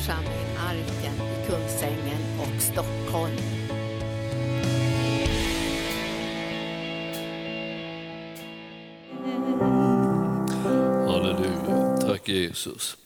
[0.00, 3.36] församling Arken i Kungsängen och Stockholm.
[11.06, 11.96] Halleluja.
[12.00, 12.96] Tack Jesus.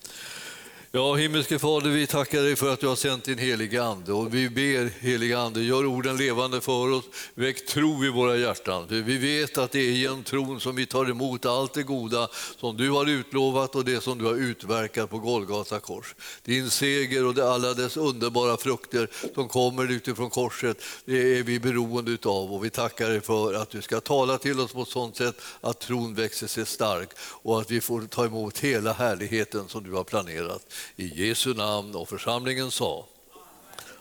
[0.96, 4.34] Ja, himmelske Fader, vi tackar dig för att du har sänt din heliga Ande och
[4.34, 7.04] vi ber heliga Ande, gör orden levande för oss,
[7.34, 8.88] väck tro i våra hjärtan.
[8.88, 12.28] För vi vet att det är genom tron som vi tar emot allt det goda
[12.60, 16.14] som du har utlovat och det som du har utverkat på Golgata kors.
[16.42, 22.10] Din seger och alla dess underbara frukter som kommer utifrån korset, det är vi beroende
[22.10, 25.16] utav och vi tackar dig för att du ska tala till oss på ett sådant
[25.16, 29.84] sätt att tron växer sig stark och att vi får ta emot hela härligheten som
[29.84, 30.66] du har planerat.
[30.96, 33.06] I Jesu namn och församlingen sa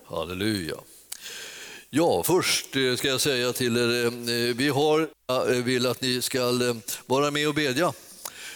[0.05, 0.75] Halleluja.
[1.95, 6.21] Ja, först eh, ska jag säga till er, eh, vi har, eh, vill att ni
[6.21, 6.39] ska
[7.05, 7.93] vara med och bedja.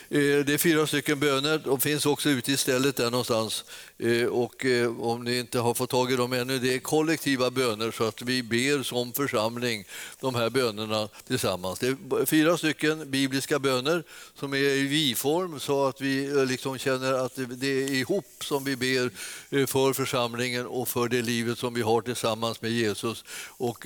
[0.10, 3.66] Det är fyra stycken böner, de finns också ute i stället där någonstans.
[4.00, 7.52] Eh, och eh, om ni inte har fått tag i dem ännu, det är kollektiva
[7.52, 9.86] böner så att vi ber som församling
[10.20, 11.80] de här bönerna tillsammans.
[11.80, 14.04] Det är fyra stycken bibliska böner
[14.36, 18.64] som är i vi-form så att vi eh, liksom känner att det är ihop som
[18.64, 19.12] vi ber
[19.68, 23.24] för församlingen och för det livet som vi har tillsammans med Jesus.
[23.58, 23.86] Och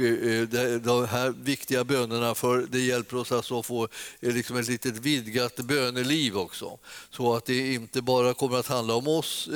[0.82, 3.88] de här viktiga bönerna, för det hjälper oss alltså att få
[4.20, 6.80] liksom ett litet vidgat böneliv också.
[7.10, 9.50] Så att det inte bara kommer att handla om oss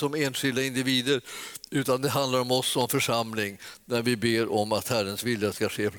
[0.00, 1.20] som enskilda individer
[1.70, 5.68] utan det handlar om oss som församling när vi ber om att Herrens vilja ska
[5.68, 5.90] ske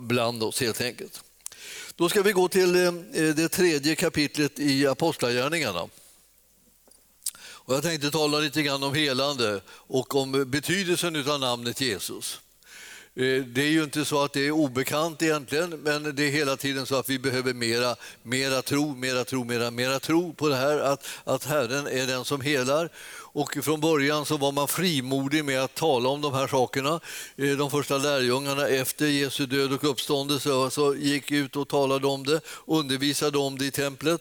[0.00, 1.24] bland oss helt enkelt.
[1.96, 5.88] Då ska vi gå till eh, eh, det tredje kapitlet i Apostlagärningarna.
[7.38, 12.40] Och jag tänkte tala lite grann om helande och om betydelsen av namnet Jesus.
[13.14, 16.56] Eh, det är ju inte så att det är obekant egentligen, men det är hela
[16.56, 20.56] tiden så att vi behöver mera, mera tro, mera tro, mera, mera tro på det
[20.56, 22.90] här att, att Herren är den som helar.
[23.32, 27.00] Och från början så var man frimodig med att tala om de här sakerna.
[27.36, 32.24] Eh, de första lärjungarna efter Jesu död och uppståndelse så gick ut och talade om
[32.24, 34.20] det, undervisade om det i templet.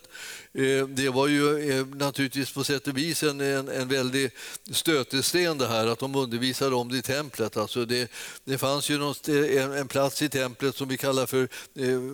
[0.53, 4.31] Eh, det var ju eh, naturligtvis på sätt och vis en, en, en väldig
[4.71, 7.57] stötesten det här att de undervisade om det i templet.
[7.57, 8.11] Alltså det,
[8.43, 11.49] det fanns ju något, eh, en, en, plats i templet som vi kallar för,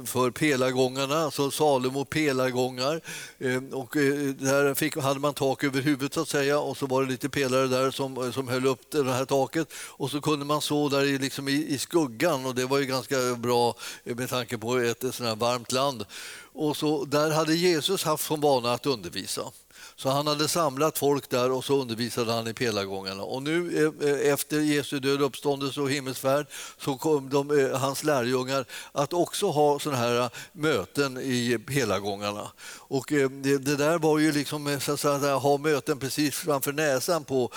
[0.06, 3.02] för pelargångarna, alltså Salomo pelargångar.
[3.72, 3.90] Och
[4.38, 7.30] där fick, hade man tak över huvudet så att säga och så var det lite
[7.30, 11.04] pelare där som, som höll upp det här taket och så kunde man så där
[11.04, 15.04] i, liksom i, i skuggan och det var ju ganska bra med tanke på ett,
[15.04, 16.06] ett sånt här varmt land.
[16.56, 19.42] Och så, där hade Jesus haft som vana att undervisa.
[19.98, 23.24] Så han hade samlat folk där och så undervisade han i pelargångarna.
[23.24, 26.48] Och nu eh, eh, efter Jesu död, uppståndelse och himmelsfärd
[26.78, 32.52] så kom de, eh, hans lärjungar att också ha sådana här möten i pelargångarna.
[32.78, 37.24] Och det, det där var ju liksom så att säga, ha möten precis framför näsan
[37.24, 37.52] på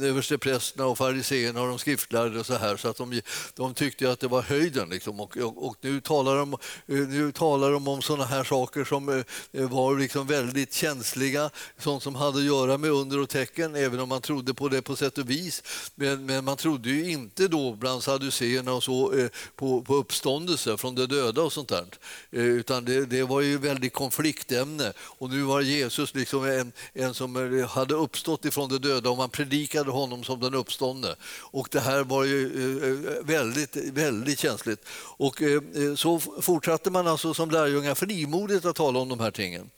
[0.00, 3.22] översteprästerna och fariseerna och de skriftlärde och så här så att de,
[3.54, 4.88] de tyckte att det var höjden.
[4.88, 5.20] Liksom.
[5.20, 9.98] Och, och, och, nu talar de, nu talar de om sådana här saker som var
[9.98, 14.20] liksom väldigt känsliga sånt som hade att göra med under och tecken, även om man
[14.20, 15.62] trodde på det på sätt och vis.
[15.94, 20.76] Men, men man trodde ju inte då bland saduceerna och så eh, på, på uppståndelse
[20.76, 21.86] från de döda och sånt där.
[22.30, 24.92] Eh, utan det, det, var ju väldigt konfliktämne.
[24.98, 29.16] Och nu var Jesus liksom en, en som eh, hade uppstått ifrån de döda och
[29.16, 31.14] man predikade honom som den uppståndne.
[31.40, 34.84] Och det här var ju eh, eh väldigt, väldigt känsligt.
[35.16, 35.62] Och eh,
[35.96, 39.70] så fortsatte man alltså som lärjungar frimodigt att tala om de här tingen.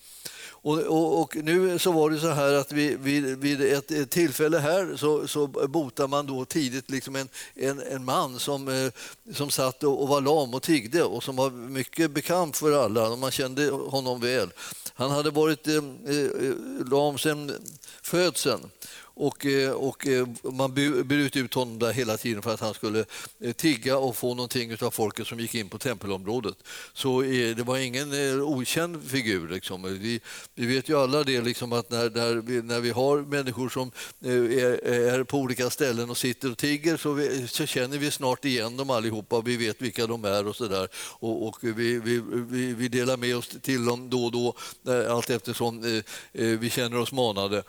[0.62, 4.10] Och, och, och, nu så var det så här att vid, vid, vid ett, ett,
[4.10, 8.92] tillfälle här så, så botade man då tidigt liksom en, en, en man som, eh,
[9.34, 13.16] som satt och, och var lam och tiggde och som var mycket bekant för alla.
[13.16, 14.50] Man kände honom väl.
[14.94, 16.30] Han hade varit eh, eh
[16.90, 17.52] lam sedan
[18.02, 18.70] födseln.
[19.20, 20.74] Och, eh, och, eh, man
[21.04, 23.04] bröt ut honom där hela tiden för att han skulle
[23.40, 26.56] eh, tigga och få någonting av folket som gick in på tempelområdet.
[26.92, 28.12] Så det var ingen
[28.42, 29.48] okänd figur.
[29.48, 29.82] Liksom.
[29.82, 30.20] Vi,
[30.54, 33.90] vi vet ju alla det, liksom, att när, när, vi, när vi har människor som
[34.24, 38.44] är, är, på olika ställen och sitter och tigger så, vi, så känner vi snart
[38.44, 39.40] igen dem allihopa.
[39.40, 40.88] Vi vet vilka de är och så där.
[40.94, 42.22] Och, och vi, vi,
[42.72, 44.54] vi, delar med oss till dem då och då
[45.08, 47.62] allt eftersom vi känner oss manade.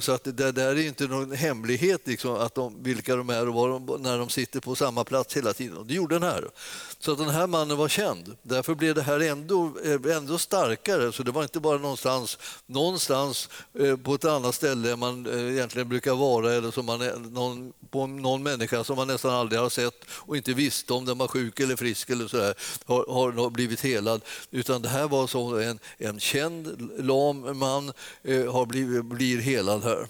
[0.00, 3.54] Så att det där är inte någon hemlighet liksom, att de, vilka de är och
[3.54, 5.76] var de, när de sitter på samma plats hela tiden.
[5.76, 6.50] Och det gjorde den här.
[6.98, 8.36] Så att den här mannen var känd.
[8.42, 11.12] Därför blev det här ändå, eh, ändå starkare.
[11.12, 15.88] Så det var inte bara någonstans, någonstans eh, på ett annat ställe man eh, egentligen
[15.88, 16.98] brukar vara eller som man,
[17.32, 21.18] någon, på någon människa som man nästan aldrig har sett och inte visste om den
[21.18, 24.20] var sjuk eller frisk eller så där, har, har blivit helad.
[24.50, 27.92] Utan det här var så en, en känd lam man
[28.24, 30.08] har blivit, blir helad här.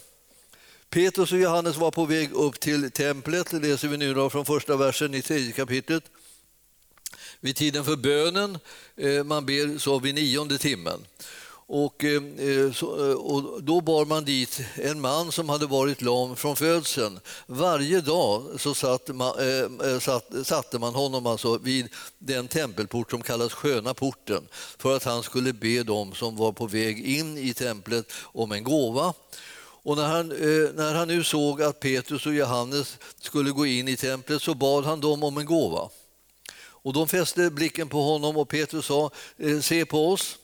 [0.90, 4.44] Petrus och Johannes var på väg upp till templet, det läser vi nu då från
[4.44, 6.04] första versen i tredje kapitlet.
[7.40, 8.58] Vid tiden för bönen,
[8.96, 11.00] eh, man ber så vid nionde timmen.
[11.72, 16.36] Och, eh, eh, eh, och, då bar man dit en man som hade varit lam
[16.36, 17.20] från födseln.
[17.46, 19.34] Varje dag så satt man,
[20.00, 21.88] satt, satte man honom alltså vid
[22.18, 26.66] den tempelport som kallas Sköna porten för att han skulle be dem som var på
[26.66, 29.14] väg in i templet om en gåva.
[29.82, 30.28] Och när han,
[30.74, 34.84] när han nu såg att Petrus och Johannes skulle gå in i templet så bad
[34.84, 35.88] han dem om en gåva.
[36.58, 39.10] Och de fäste blicken på honom och Petrus sa,
[39.62, 40.36] se på oss.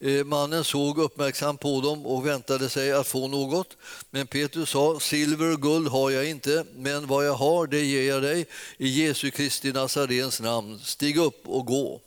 [0.00, 3.76] Eh, mannen såg uppmärksamt på dem och väntade sig att få något.
[4.10, 8.08] Men Petrus sa, silver och guld har jag inte, men vad jag har det ger
[8.08, 8.46] jag dig.
[8.78, 12.00] I Jesu Kristi Nazarens namn, stig upp och gå.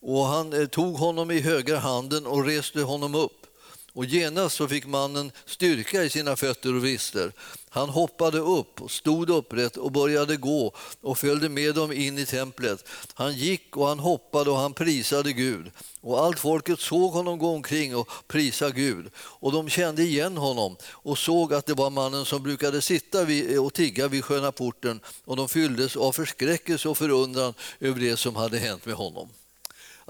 [0.00, 3.46] Och han eh, tog honom i högra handen och reste honom upp.
[3.92, 7.32] Och genast så fick mannen styrka i sina fötter och vrister.
[7.70, 12.84] Han hoppade upp, stod upprätt och började gå och följde med dem in i templet.
[13.14, 15.70] Han gick och han hoppade och han prisade Gud.
[16.00, 19.10] Och allt folket såg honom gå omkring och prisa Gud.
[19.16, 23.26] Och de kände igen honom och såg att det var mannen som brukade sitta
[23.60, 28.36] och tigga vid sköna porten och de fylldes av förskräckelse och förundran över det som
[28.36, 29.28] hade hänt med honom.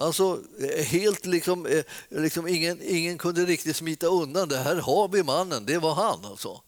[0.01, 4.49] Alltså, eh, helt liksom, eh, liksom ingen, ingen kunde riktigt smita undan.
[4.49, 6.25] Det här har vi mannen, det var han.
[6.25, 6.61] Alltså.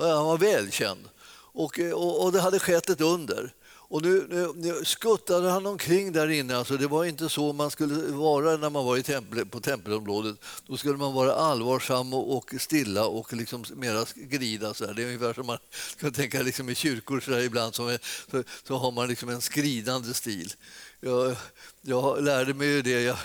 [0.00, 1.08] Han var välkänd.
[1.52, 3.54] Och, eh, och, och det hade skett ett under.
[3.90, 6.56] Och nu, nu, nu, skuttade han omkring där inne.
[6.56, 10.36] Alltså det var inte så man skulle vara när man var i tempel, på tempelområdet.
[10.66, 14.74] Då skulle man vara allvarsam och, och stilla och liksom mera skrida.
[14.74, 14.94] Så här.
[14.94, 15.58] Det är ungefär som man
[16.00, 17.98] kan tänka liksom i kyrkor så här ibland så,
[18.30, 20.52] så, så har man liksom en skridande stil.
[21.00, 21.36] Jag,
[21.82, 23.02] jag lärde mig ju det.
[23.02, 23.16] Jag,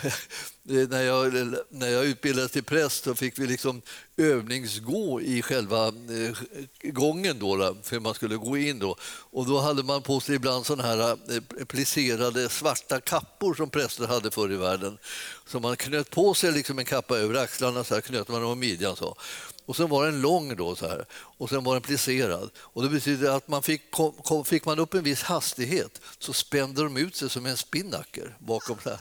[0.88, 1.32] när, jag,
[1.68, 3.82] när jag utbildades till präst så fick vi liksom
[4.16, 6.36] övningsgå i själva eh,
[6.82, 8.78] gången då, för man skulle gå in.
[8.78, 8.96] Då.
[9.30, 14.06] Och då hade man på sig ibland såna här eh, plisserade svarta kappor som präster
[14.06, 14.98] hade förr i världen.
[15.46, 18.58] Så man knöt på sig liksom en kappa över axlarna, så här knöt man om
[18.58, 18.96] midjan.
[18.96, 19.16] Så.
[19.66, 21.06] Och sen var den lång då så här.
[21.12, 22.50] och sen var den plisserad.
[22.56, 26.32] Och det betyder att man fick, kom, kom, fick man upp en viss hastighet så
[26.32, 28.76] spände de ut sig som en spinnaker bakom.
[28.82, 29.00] Så, här.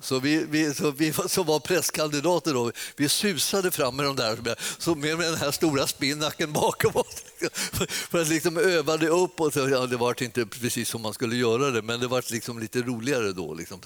[0.00, 4.56] så vi, vi, så vi som var presskandidater då, vi susade fram med de där
[4.78, 7.24] så med den här stora spinnaken bakom oss.
[7.88, 9.40] För att liksom öva det upp.
[9.40, 12.32] Och så, ja, det var inte precis som man skulle göra det, men det var
[12.32, 13.54] liksom lite roligare då.
[13.54, 13.80] Liksom.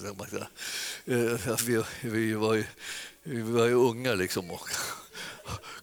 [1.04, 2.64] Eh, vi, vi, var ju,
[3.22, 4.50] vi var ju unga liksom.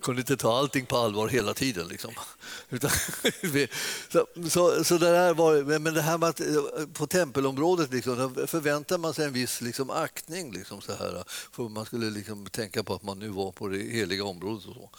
[0.01, 1.87] Kunde inte ta allting på allvar hela tiden.
[1.87, 2.13] Liksom.
[4.09, 8.35] så, så, så det där var, men det här med att eh, på tempelområdet liksom,
[8.47, 10.51] förväntar man sig en viss liksom, aktning.
[10.51, 13.77] Liksom, så här, för man skulle liksom, tänka på att man nu var på det
[13.77, 14.67] heliga området.
[14.67, 14.89] Och så.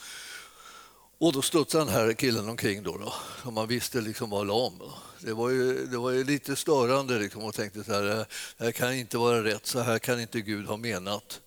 [1.19, 4.73] Och då studsade den här killen omkring då, då som man visste liksom var lam.
[5.21, 8.73] Det var ju, det var ju lite störande liksom, och tänkte så här, det här
[8.73, 11.41] kan inte vara rätt, så här kan inte Gud ha menat.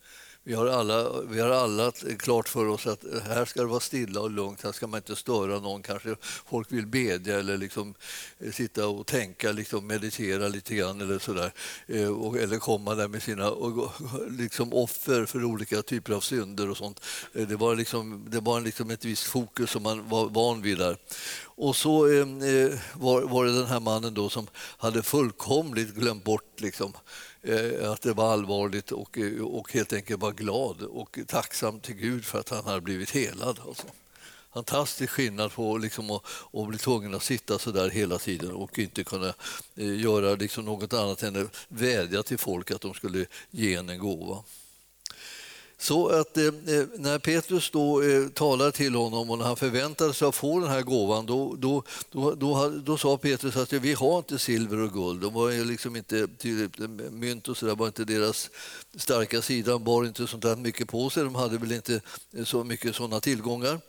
[0.48, 4.22] Vi har, alla, vi har alla klart för oss att här ska det vara stilla
[4.22, 5.82] och lugnt, här ska man inte störa någon.
[5.82, 7.94] Kanske folk vill bedja eller liksom
[8.40, 11.54] eh, sitta och tänka, liksom meditera lite grann eller sådär.
[11.88, 13.52] Eh, eller komma där med sina
[14.30, 17.02] liksom offer för olika typer av synder och sånt.
[17.34, 20.78] Eh, det var, liksom, det var liksom ett visst fokus som man var van vid
[20.78, 20.98] där.
[21.60, 22.00] Och så
[22.94, 26.94] var, var det den här mannen då som hade fullkomligt glömt bort liksom,
[27.48, 31.96] Eh, att det var allvarligt och, eh, och helt enkelt var glad och tacksam till
[31.96, 33.60] Gud för att han hade blivit helad.
[33.68, 33.88] Alltså.
[34.54, 36.24] Fantastisk skillnad på liksom att,
[36.54, 39.34] att bli tvungen att sitta så där hela tiden och inte kunna
[39.76, 43.90] eh, göra liksom något annat än att vädja till folk att de skulle ge en
[43.90, 44.44] en gåva.
[45.80, 50.14] Så att eh, eh, när Petrus då eh, talar till honom och när han förväntade
[50.14, 53.94] sig att få den här gåvan då, då, då, då, då sa Petrus att vi
[53.94, 55.22] har inte silver och guld.
[55.22, 58.50] De var liksom inte, eh, mynt och sådär, var inte deras
[58.96, 59.72] starka sida.
[59.72, 61.24] De bar inte sånt där mycket på sig.
[61.24, 62.02] De hade väl inte
[62.34, 63.80] eh, så mycket sådana tillgångar.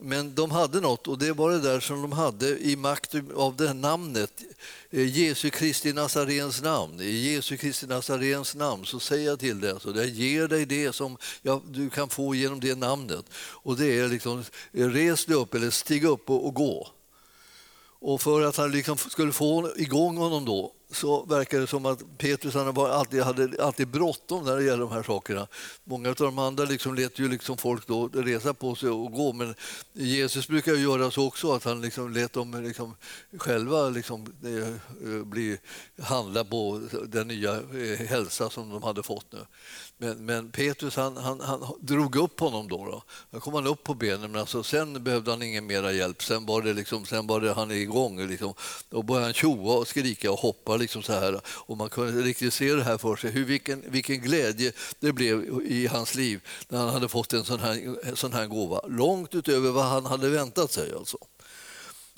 [0.00, 3.56] Men de hade något och det var det där som de hade i makt av
[3.56, 4.42] det namnet.
[4.90, 7.00] Eh, Jesu Kristi Nazarens namn.
[7.00, 10.92] I Jesu Kristi Nazarens namn så säger jag till dig, alltså, jag ger dig det
[10.92, 13.24] som jag, du kan få genom det namnet.
[13.36, 16.88] Och det är liksom, eh, res dig upp eller stig upp och, och gå.
[17.98, 22.18] Och för att han liksom skulle få igång honom då så verkar det som att
[22.18, 25.46] Petrus han alltid, hade alltid bråttom när det gäller de här sakerna.
[25.84, 29.32] Många av de andra liksom lät ju liksom folk då resa på sig och gå
[29.32, 29.54] men
[29.92, 32.94] Jesus brukar göra så också att han liksom lät dem liksom
[33.38, 35.58] själva liksom, eh, eh, bli,
[36.02, 39.46] handla på den nya eh, hälsa som de hade fått nu.
[39.98, 42.84] Men, men Petrus han, han, han drog upp honom då.
[42.84, 43.02] då.
[43.30, 46.22] Då kom han upp på benen, men alltså, sen behövde han ingen mera hjälp.
[46.22, 48.28] Sen var det, liksom, sen var det han igång.
[48.28, 48.54] Liksom.
[48.88, 51.40] Då började han tjoa och skrika och hoppa liksom så här.
[51.46, 55.62] Och man kunde riktigt se det här för sig, hur, vilken, vilken glädje det blev
[55.66, 58.80] i hans liv när han hade fått en sån här, en sån här gåva.
[58.88, 60.92] Långt utöver vad han hade väntat sig.
[60.94, 61.18] Alltså.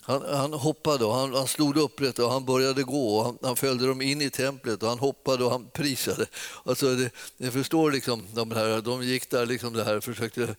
[0.08, 3.16] Han, han hoppade och han, han slog upprätt och han började gå.
[3.18, 6.26] Och han, han, följde dem in i templet och han hoppade och han prisade.
[6.64, 10.56] Alltså det, ni förstår, liksom, de, här, de gick där liksom det här försökte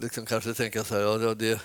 [0.00, 1.60] liksom kanske tänka så här, ja, det,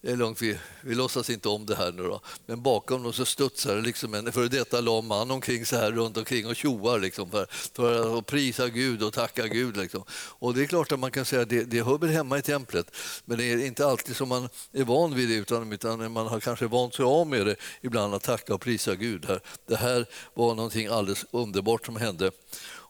[0.00, 2.20] det är lugnt, vi, vi låtsas inte om det här nu då.
[2.46, 5.92] Men bakom dem så studsar det liksom en före detta lam man omkring så här
[5.92, 9.76] runt omkring och tjoar liksom för, för att prisa Gud och tacka Gud.
[9.76, 10.04] Liksom.
[10.10, 12.42] Och det är klart att man kan säga att det, det hör väl hemma i
[12.42, 16.26] templet, men det är inte alltid som man är van vid det utan, utan man
[16.26, 19.24] har kanske vant sig av med det ibland att tacka och prisa Gud.
[19.26, 19.40] Här.
[19.66, 22.30] Det här var någonting alldeles underbart som hände.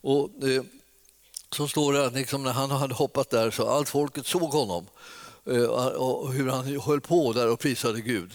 [0.01, 0.63] Och, eh,
[1.57, 4.87] så står det att liksom när han hade hoppat där så allt folket såg honom.
[5.51, 8.33] Eh, och hur han höll på där och prisade Gud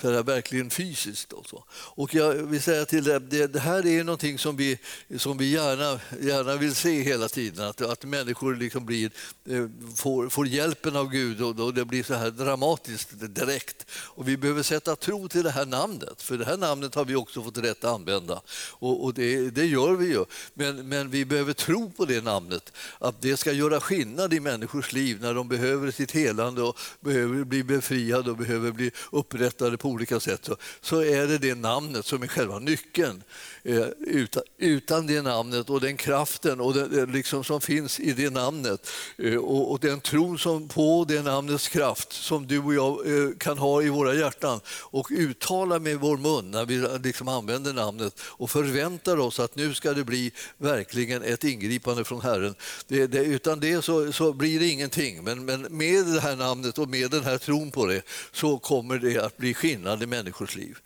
[0.00, 1.32] så det är verkligen fysiskt.
[1.32, 4.78] Och, och jag vill säga till dig, det, det här är någonting som vi,
[5.16, 9.10] som vi gärna, gärna vill se hela tiden, att, att människor liksom blir,
[9.48, 13.86] eh, får, får hjälpen av Gud och, och det blir så här dramatiskt direkt.
[13.90, 17.14] Och vi behöver sätta tro till det här namnet, för det här namnet har vi
[17.14, 18.40] också fått rätt att använda.
[18.70, 22.72] Och, och det, det, gör vi ju, men, men vi behöver tro på det namnet,
[22.98, 27.44] att det ska göra skillnad i människors liv när de behöver sitt helande och behöver
[27.44, 32.06] bli befriade och behöver bli upprättade på olika sätt så, så är det det namnet
[32.06, 33.22] som är själva nyckeln.
[33.62, 38.30] Eh, utan, utan det namnet och den kraften och den, liksom som finns i det
[38.30, 43.06] namnet eh, och, och, den tron som på det namnets kraft som du och jag
[43.06, 47.72] eh, kan ha i våra hjärtan och uttala med vår mun när vi liksom använder
[47.72, 52.54] namnet och förväntar oss att nu ska det bli verkligen ett ingripande från Herren.
[52.86, 56.45] Det, det, utan det så, så blir det ingenting, men, men med det här namnet
[56.78, 60.56] och med den här tron på det så kommer det att bli skillnad i människors
[60.56, 60.78] liv.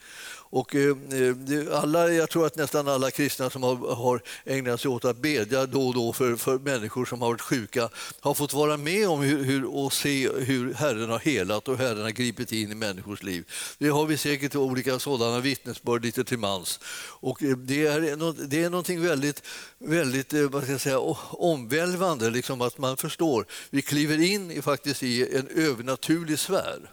[0.52, 4.88] Och eh, eh alla, jag tror att nästan alla kristna som har, har ägnat sig
[4.88, 7.88] åt att bedja då och då för, för människor som har varit sjuka
[8.20, 12.02] har fått vara med om hur, hur, och se hur Herren har helat och Herren
[12.02, 13.44] har gripit in i människors liv.
[13.78, 16.80] Det har vi säkert olika sådana vittnesbörd lite till mans.
[17.20, 18.00] Och eh, det, är,
[18.46, 19.42] det är någonting väldigt,
[19.78, 20.98] väldigt eh, vad ska jag säga,
[21.30, 23.46] omvälvande, liksom att man förstår.
[23.70, 26.90] Vi kliver in i, faktiskt i en övernaturlig sfär.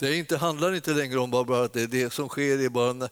[0.00, 3.08] Det inte, handlar inte längre om bara att det, det som sker är bara na,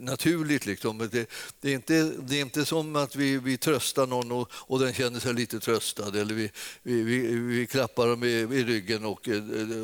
[0.00, 0.66] naturligt.
[0.66, 0.98] Liksom.
[0.98, 1.30] Det,
[1.60, 4.92] det, är inte, det är inte som att vi, vi tröstar någon och, och den
[4.92, 6.50] känner sig lite tröstad eller vi,
[6.82, 9.28] vi, vi, vi klappar dem i, i, ryggen och,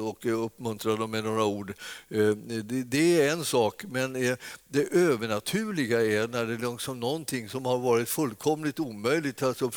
[0.03, 1.73] och uppmuntrar dem med några ord.
[2.09, 4.37] Eh, det, det är en sak, men
[4.69, 9.71] det övernaturliga är när det liksom någonting som har varit fullkomligt omöjligt alltså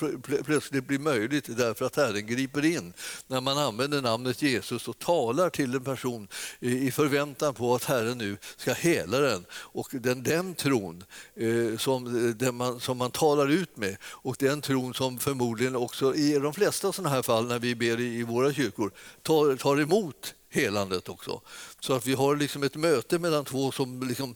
[0.46, 2.94] plötsligt blir möjligt därför att Herren griper in.
[3.28, 6.28] När man använder namnet Jesus och talar till en person tron
[6.60, 9.46] i förväntan på att Herren nu ska hela den.
[9.52, 11.04] Och den, den tron
[11.36, 15.76] eh, som, eh, den man, som man talar ut med och den tron som förmodligen
[15.76, 18.92] också i de flesta sådana här fall när vi ber i, i våra kyrkor
[19.24, 21.42] tar, tar emot helandet också.
[21.80, 24.36] Så att vi har liksom ett möte mellan två som, liksom,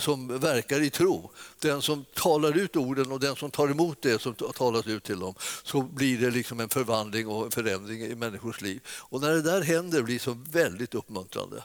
[0.00, 1.30] som verkar i tro.
[1.58, 5.20] Den som talar ut orden och den som tar emot det som talas ut till
[5.20, 5.34] dem.
[5.62, 8.80] Så blir det liksom en förvandling och en förändring i människors liv.
[8.86, 11.62] Och när det där händer blir det så väldigt uppmuntrande.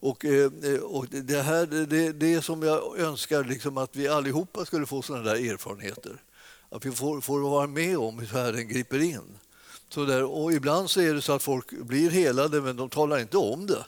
[0.00, 0.50] Och, eh,
[0.82, 5.24] och det, här, det, det som jag önskar liksom att vi allihopa skulle få sådana
[5.24, 6.22] där erfarenheter.
[6.68, 9.38] Att vi får, får vara med om hur Herren griper in.
[9.94, 13.18] Så där, och ibland så är det så att folk blir helade men de talar
[13.18, 13.84] inte om det.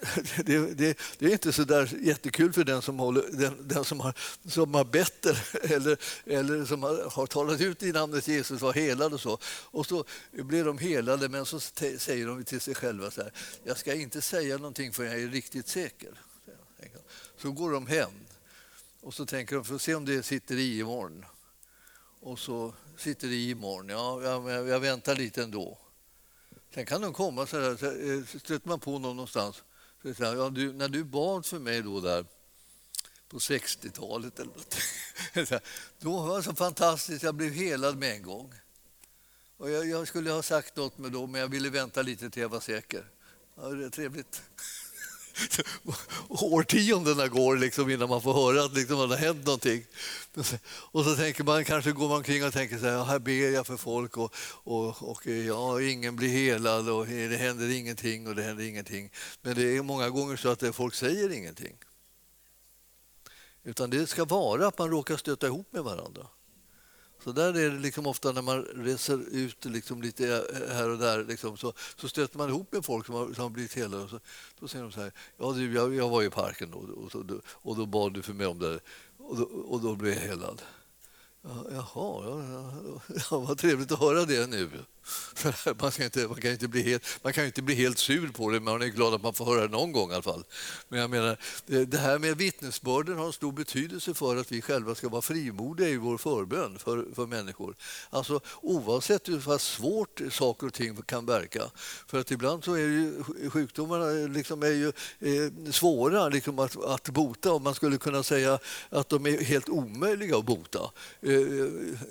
[0.44, 4.00] Det, det, det, är inte så där jättekul för den som, håller, den, den som,
[4.00, 4.14] har,
[4.48, 5.26] som har bett
[5.62, 9.38] eller, eller som har, har, talat ut i namnet Jesus var helad och så.
[9.44, 13.32] Och så blir de helade men så säger de till sig själva så här,
[13.64, 16.10] jag ska inte säga någonting för jag är riktigt säker.
[17.38, 18.12] Så går de hem
[19.00, 21.24] och så tänker de, för att se om det sitter i imorgon.
[22.20, 23.88] Och så sitter i imorgon.
[23.88, 25.78] Ja, jag, jag väntar lite ändå.
[26.74, 29.62] Sen kan de komma så här, så eh, stöter man på någon någonstans.
[30.02, 32.24] Så säger, ja, du, när du bad för mig då där
[33.28, 34.76] på 60-talet eller något.
[35.98, 38.54] Då var det så fantastiskt, jag blev helad med en gång.
[39.56, 42.42] Och jag, jag skulle ha sagt något med då, men jag ville vänta lite till
[42.42, 43.10] jag var säker.
[43.56, 44.42] Ja, det är trevligt.
[46.28, 49.84] årtiondena går liksom innan man får höra att liksom det har hänt någonting.
[50.70, 53.66] Och så tänker man, kanske går man omkring och tänker så här, här ber jag
[53.66, 58.42] för folk och, och, och ja, ingen blir helad och det händer ingenting och det
[58.42, 59.10] händer ingenting.
[59.42, 61.76] Men det är många gånger så att folk säger ingenting.
[63.64, 66.26] Utan det ska vara att man råkar stöta ihop med varandra.
[67.24, 70.98] Så där är det liksom ofta när man reser ut liksom lite eh, här och
[70.98, 74.08] där liksom, så, så stöter man ihop med folk som har, som har blivit helade.
[74.08, 74.20] Så,
[74.60, 77.40] då säger de så här, ja du, jag, jag var i parken och, och, så,
[77.52, 78.80] och då bad du för mig om det
[79.18, 80.62] och då, och då blev jag helad.
[81.42, 83.00] Ja, jaha, ja, ja,
[83.30, 84.70] ja, vad trevligt att höra det nu.
[85.80, 88.50] Man kan, inte, man, kan inte bli helt, man kan inte bli helt sur på
[88.50, 90.44] det, men man är glad att man får höra det någon gång i alla fall.
[90.88, 91.36] Men jag menar,
[91.84, 95.88] det här med vittnesbörden har en stor betydelse för att vi själva ska vara frimodiga
[95.88, 97.76] i vår förbön för, för människor.
[98.10, 101.62] Alltså oavsett hur svårt saker och ting kan verka.
[102.06, 104.04] För att ibland så är ju sjukdomarna
[104.34, 109.08] liksom är ju, eh, svåra liksom att, att bota och man skulle kunna säga att
[109.08, 110.90] de är helt omöjliga att bota
[111.20, 111.32] eh,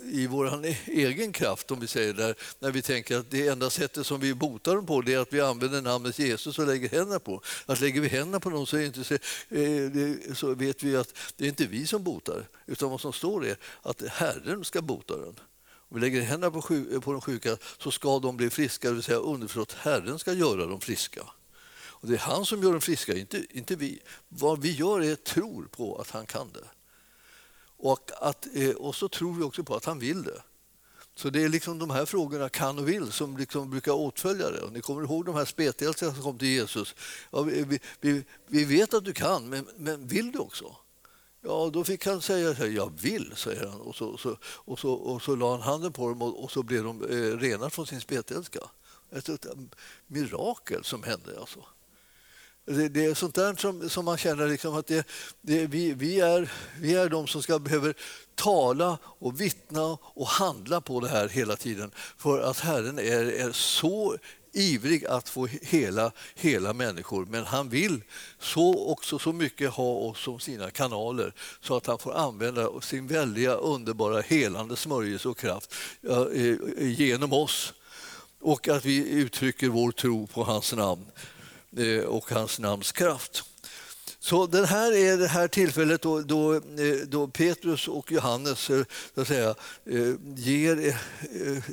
[0.03, 3.47] i vår e-, egen kraft, om vi säger där, när vi vi tänker att det
[3.47, 6.67] enda sättet som vi botar dem på det är att vi använder namnet Jesus och
[6.67, 7.41] lägger händerna på.
[7.65, 11.45] Att lägger vi händerna på någon så, inte så, eh, så vet vi att det
[11.45, 15.39] är inte vi som botar, utan vad som står är att Herren ska bota den.
[15.67, 18.93] Om vi lägger händerna på, sjuk, på de sjuka så ska de bli friska, det
[18.93, 21.21] vill säga underförstått Herren ska göra dem friska.
[21.71, 23.99] Och det är han som gör dem friska, inte, inte vi.
[24.27, 26.67] Vad vi gör är tror på att han kan det.
[27.77, 30.41] Och, att, eh, och så tror vi också på att han vill det.
[31.19, 34.61] Så det är liksom de här frågorna, kan och vill, som liksom brukar åtfölja det.
[34.61, 36.95] Och ni kommer ihåg de här spetälskarna som kom till Jesus.
[37.31, 40.75] Ja, vi, vi, vi, vet att du kan, men, men vill du också?
[41.41, 43.81] Ja, då fick han säga jag vill, säger han.
[43.81, 46.63] Och så, så, och så, och så la han handen på dem och, och så
[46.63, 48.59] blev de eh, rena från sin spetälska.
[49.11, 49.45] Ett, ett
[50.07, 51.39] mirakel som hände.
[51.39, 51.65] Alltså.
[52.69, 55.07] Det, det, är sånt där som, som man känner liksom att det,
[55.41, 57.93] det, vi, vi, är, vi är de som ska behöver
[58.35, 61.91] tala och vittna och handla på det här hela tiden.
[62.17, 64.17] För att Herren är, är så
[64.53, 67.25] ivrig att få hela, hela människor.
[67.25, 68.01] Men han vill
[68.39, 73.07] så också så mycket ha oss som sina kanaler så att han får använda sin
[73.07, 75.73] väldiga, underbara, helande smörjelse och kraft
[76.33, 77.73] eh, genom oss.
[78.41, 81.05] Och att vi uttrycker vår tro på hans namn.
[81.05, 81.38] eh,
[81.77, 83.43] Eh, och hans namns kraft.
[84.21, 86.61] Så det här är det här tillfället då, då, eh,
[87.07, 88.83] då Petrus och Johannes eh,
[89.15, 89.55] så att säga,
[89.85, 90.97] eh, ger,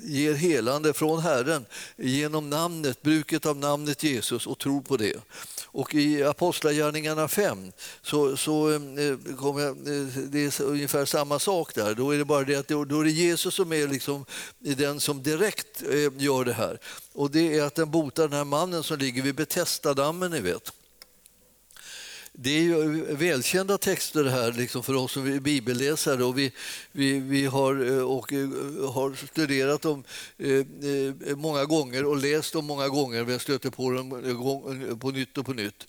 [0.05, 5.17] ger helande från Herren genom namnet, bruket av namnet Jesus och tror på det.
[5.65, 8.81] Och i Apostlagärningarna 5 så, så
[9.39, 9.75] kommer
[10.31, 11.95] det är ungefär samma sak där.
[11.95, 14.25] Då är det bara det att då, är det Jesus som är liksom
[14.59, 15.83] den som direkt
[16.19, 16.79] gör det här.
[17.13, 20.73] Och det är att den botar den här mannen som ligger vid Betestadammen, ni vet.
[22.39, 26.53] Det är ju välkända texter här liksom för oss som är bibelläsare och vi,
[26.93, 28.49] vi, vi har, eh, och eh,
[28.93, 30.05] har studerat dem
[30.39, 33.25] eh, många gånger och läst dem många gånger.
[33.25, 35.87] Vi har stött på dem på nytt och på nytt.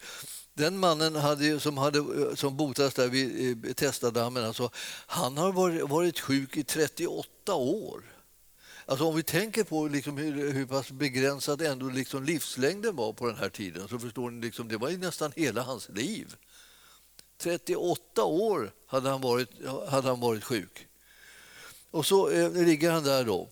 [0.54, 2.04] Den mannen hade, som, hade,
[2.36, 4.70] som botades där vid Testadammen, alltså,
[5.08, 8.04] han har varit, varit sjuk i 38 år.
[8.90, 13.28] Alltså om vi tänker på liksom hur, hur pass begränsad ändå liksom livslängden var på
[13.28, 16.36] den här tiden så förstår ni, liksom, det var ju nästan hela hans liv.
[17.38, 19.50] 38 år hade han varit,
[19.90, 20.88] hade han varit sjuk.
[21.92, 23.50] Och så eh, ligger han där då.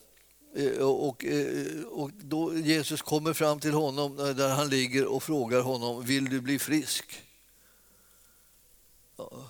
[0.56, 5.24] Eh, och, eh, och då Jesus kommer fram till honom eh, där han ligger och
[5.24, 7.24] frågar honom, vill du bli frisk?
[9.18, 9.50] Ja.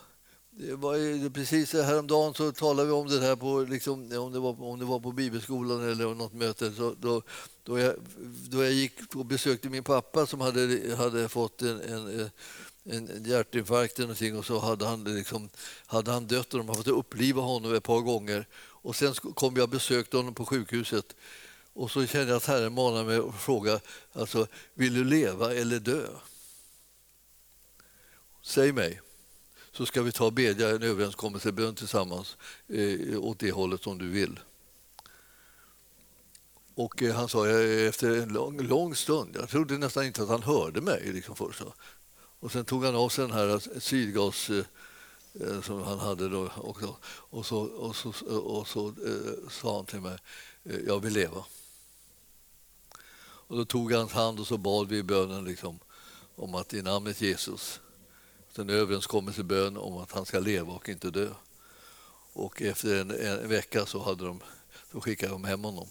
[0.57, 4.63] Det var precis häromdagen så talade vi om det här på, liksom, om, det var,
[4.63, 6.71] om det var på bibelskolan eller något möte.
[6.71, 7.21] Så då,
[7.63, 7.95] då, jag,
[8.49, 12.29] då jag gick och besökte min pappa som hade, hade fått en, en,
[12.83, 15.49] en hjärtinfarkt eller någonting, och så hade han, liksom,
[15.85, 18.47] hade han dött och de hade fått uppliva honom ett par gånger.
[18.57, 21.15] Och sen kom jag och besökte honom på sjukhuset
[21.73, 23.79] och så kände jag att Herren manade mig att fråga
[24.13, 26.07] alltså, vill du leva eller dö?
[28.41, 29.01] Säg mig
[29.77, 34.09] så ska vi ta och bedja en överenskommelsebön tillsammans eh, åt det hållet som du
[34.09, 34.39] vill.
[36.75, 40.43] Och eh, han sa efter en lång, lång stund, jag trodde nästan inte att han
[40.43, 41.61] hörde mig liksom först.
[42.39, 44.65] Och sen tog han av sig den här eh, syrgas eh,
[45.41, 46.97] eh, som han hade då också.
[47.05, 50.17] Och så, och så, och så eh, sa han till mig,
[50.63, 51.45] eh, jag vill leva.
[53.47, 55.79] Och då tog han hans hand och så bad vi i bönen liksom,
[56.35, 57.79] om att i namnet Jesus
[58.59, 61.29] en överenskommelsebön om att han ska leva och inte dö.
[62.33, 64.41] Och efter en, en vecka så hade de,
[64.91, 65.87] så skickade de hem honom.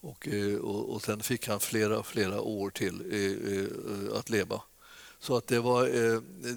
[0.00, 4.62] Och, eh, och, och sen fick han flera, flera år till eh, eh, att leva.
[5.18, 5.86] Så att det var,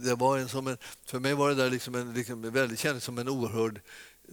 [0.06, 3.04] det var en som en, för mig var det där liksom en, liksom väldigt, kändes
[3.04, 3.82] som en oerhörd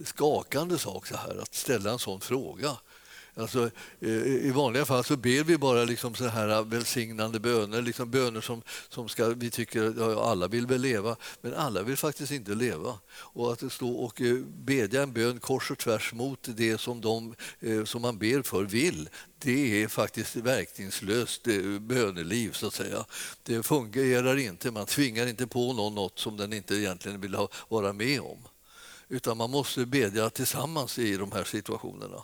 [0.05, 2.77] skakande sak så här, att ställa en sån fråga.
[3.37, 3.69] Alltså,
[3.99, 8.11] eh, I vanliga fall så ber vi bara liksom så här eh, välsignande böner, liksom
[8.11, 12.31] böner som, som ska, vi tycker ja, alla vill väl leva, men alla vill faktiskt
[12.31, 12.99] inte leva.
[13.09, 17.35] Och att stå och eh, bedja en bön kors och tvärs mot det som de
[17.85, 21.47] som man ber för vill, det är faktiskt verkningslöst
[21.79, 23.05] böneliv, så att säga.
[23.43, 27.37] Det fungerar inte, man tvingar inte på någon något som den inte egentligen vill
[27.69, 28.37] vara med om
[29.09, 32.23] utan man måste bedja tillsammans i de här situationerna.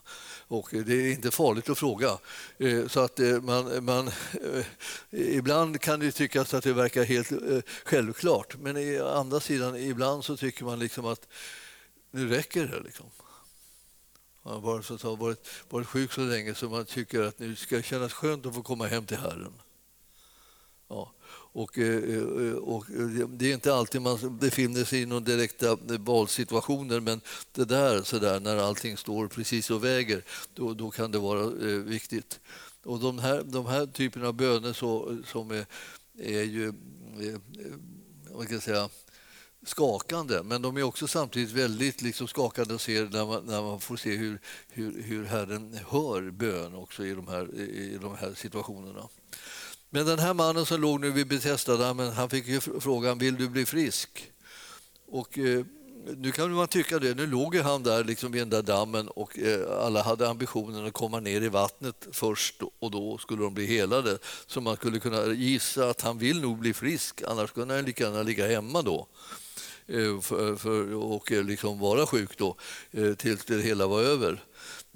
[0.53, 2.17] Och det är inte farligt att fråga.
[2.57, 4.65] Eh, så att eh, man, man, eh,
[5.11, 7.31] ibland kan det tyckas att det verkar helt
[7.85, 11.27] självklart men å andra sidan ibland så tycker man liksom att
[12.11, 12.79] nu räcker det.
[12.79, 13.05] Liksom.
[14.43, 17.83] Man har varit, varit, varit sjuk så länge så man tycker att nu ska det
[17.83, 19.53] kännas skönt att få komma hem till Herren.
[20.87, 21.11] Ja.
[21.55, 25.77] Och, eh, eh, och, eh, det är inte alltid man befinner sig i några direkta
[25.99, 31.11] valsituationer men det där, så där när allting står precis och väger, då, då kan
[31.11, 31.45] det vara
[31.79, 32.39] viktigt.
[32.83, 35.65] Och de här, de här typerna av böner så, som är,
[36.19, 36.73] är ju
[38.29, 38.89] vad kan jag säga,
[39.65, 43.79] skakande, men de är också samtidigt väldigt liksom skakande att se när man, när man
[43.79, 44.39] får se hur,
[44.69, 49.07] hur, hur Herren hör bön också i de här, i de här situationerna.
[49.95, 53.49] Men den här mannen som låg nu vid Betesda-dammen, han fick ju frågan vill du
[53.49, 54.31] bli frisk?
[55.07, 55.65] Och, eh,
[56.17, 59.39] nu kan man tycka det, nu låg han där liksom vid den där dammen och
[59.39, 63.65] eh, alla hade ambitionen att komma ner i vattnet först och då skulle de bli
[63.65, 64.17] helade.
[64.47, 68.03] Så man skulle kunna gissa att han vill nog bli frisk, annars kunde han lika
[68.03, 69.07] gärna ligga hemma då
[69.87, 72.55] eh, för, för, och eh, liksom vara sjuk då
[72.91, 74.43] eh, tills det hela var över.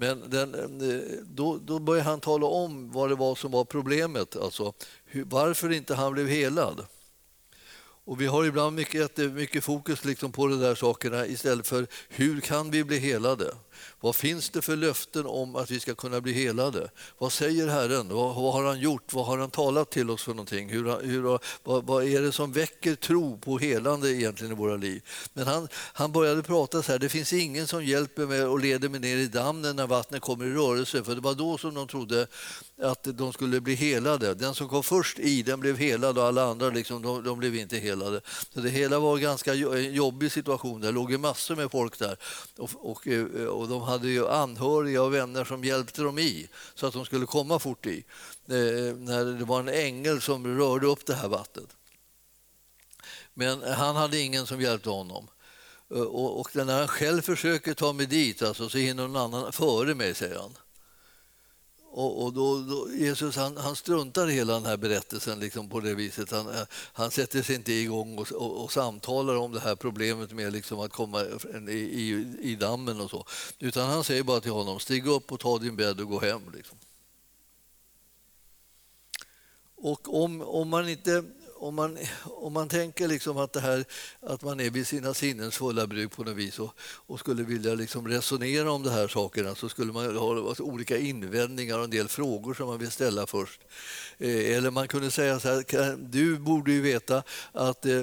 [0.00, 4.36] Men den, eh, då, då började han tala om vad det var som var problemet,
[4.36, 4.72] alltså
[5.04, 6.86] hur, varför inte han blev helad.
[8.08, 12.40] Och vi har ibland mycket, mycket fokus liksom på de där sakerna istället för hur
[12.40, 13.54] kan vi bli helade?
[14.00, 16.90] Vad finns det för löften om att vi ska kunna bli helade?
[17.18, 18.08] Vad säger Herren?
[18.08, 19.12] Vad, vad har han gjort?
[19.12, 20.68] Vad har han talat till oss för någonting?
[20.68, 21.22] Hur, hur,
[21.62, 25.02] vad, vad, är det som väcker tro på helande egentligen i våra liv?
[25.32, 28.88] Men han, han började prata så här, det finns ingen som hjälper mig och leder
[28.88, 31.88] mig ner i dammen när vattnet kommer i rörelse, för det var då som de
[31.88, 32.26] trodde
[32.80, 34.34] att de skulle bli helade.
[34.34, 37.56] Den som kom först i, den blev helad och alla andra liksom, de, de blev
[37.56, 38.20] inte helade.
[38.54, 40.80] Så det hela var en ganska jobbig situation.
[40.80, 42.16] Det låg ju massor med folk där
[42.56, 46.86] och, och, eh, och de hade ju anhöriga och vänner som hjälpte dem i så
[46.86, 48.04] att de skulle komma fort i.
[48.48, 51.68] Eh, när det var en ängel som rörde upp det här vattnet.
[53.34, 55.28] Men han hade ingen som hjälpte honom.
[55.94, 59.52] Eh, och, och när han själv försöker ta mig dit alltså, så hinner någon annan
[59.52, 60.54] före mig, säger han.
[61.98, 65.80] Och, och då, då, Jesus han, han struntar i hela den här berättelsen liksom på
[65.80, 66.30] det viset.
[66.30, 66.46] Han,
[66.92, 70.80] han sätter sig inte igång och, och, och samtalar om det här problemet med liksom
[70.80, 71.22] att komma
[71.68, 73.26] i, i, i, dammen och så.
[73.58, 76.42] Utan han säger bara till honom, stig upp och ta din bädd och gå hem.
[76.54, 76.78] Liksom.
[79.76, 81.24] Och om, om man inte
[81.58, 83.84] om man, om man tänker liksom att, det här,
[84.20, 87.74] att man är vid sina sinnens fulla bruk på något vis och, och skulle vilja
[87.74, 92.08] liksom resonera om de här sakerna så skulle man ha olika invändningar och en del
[92.08, 93.60] frågor som man vill ställa först.
[94.18, 98.02] Eh, eller man kunde säga så här, du borde ju veta att eh,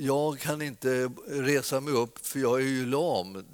[0.00, 3.44] jag kan inte resa mig upp för jag är ju lam.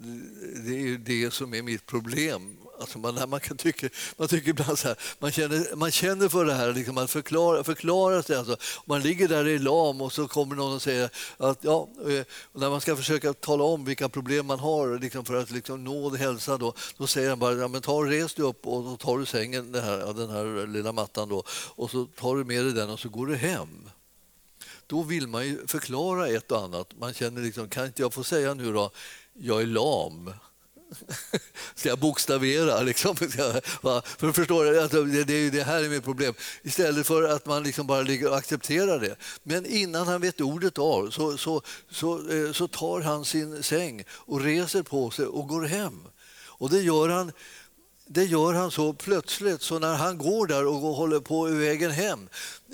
[0.65, 2.57] Det är ju det som är mitt problem.
[2.83, 6.45] Alltså man, man, kan tycka, man tycker ibland så här, man känner, man känner för
[6.45, 8.37] det här, liksom, man förklarar, förklarar sig.
[8.37, 8.57] Alltså.
[8.85, 12.71] Man ligger där i lam och så kommer någon och säger att ja, eh, när
[12.71, 16.59] man ska försöka tala om vilka problem man har liksom, för att liksom, nå hälsa,
[16.59, 19.27] då, då säger han bara ja, men ta res dig upp och då tar du
[19.27, 22.91] sängen, den här, den här lilla mattan då, och så tar du med dig den
[22.91, 23.91] och så går du hem
[24.87, 26.95] då vill man ju förklara ett och annat.
[26.99, 28.91] Man känner liksom, kan inte jag få säga nu då,
[29.33, 30.33] jag är lam.
[31.75, 32.81] Ska jag bokstavera?
[32.81, 33.17] Liksom?
[33.17, 36.35] För förstår, alltså, det, det, det här är mitt problem.
[36.63, 39.17] Istället för att man liksom bara ligger och accepterar det.
[39.43, 44.05] Men innan han vet ordet av så, så, så, eh, så tar han sin säng
[44.11, 46.01] och reser på sig och går hem.
[46.63, 47.33] Och det gör han
[48.13, 51.91] det gör han så plötsligt, så när han går där och håller på i vägen
[51.91, 52.29] hem,